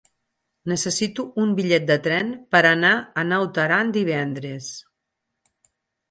Necessito 0.71 1.25
un 1.41 1.51
bitllet 1.59 1.83
de 1.89 1.97
tren 2.07 2.31
per 2.55 2.61
anar 2.69 2.93
a 3.23 3.25
Naut 3.33 3.59
Aran 3.65 3.91
divendres. 3.99 4.71